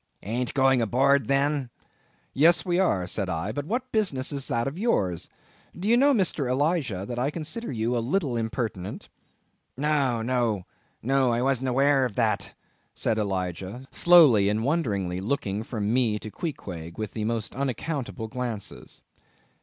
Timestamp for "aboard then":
0.81-1.69